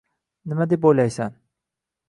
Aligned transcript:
Nima 0.53 0.67
deb 0.71 0.89
o‘ylaysan 0.93 1.39